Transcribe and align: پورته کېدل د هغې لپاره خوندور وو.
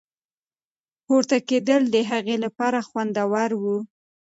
پورته 1.05 1.37
کېدل 1.49 1.81
د 1.89 1.97
هغې 2.11 2.35
لپاره 2.45 2.79
خوندور 2.87 3.51
وو. 3.61 3.77